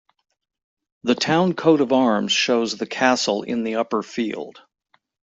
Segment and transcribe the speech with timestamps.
[1.03, 4.59] The town coat of arms shows the castle in the upper field.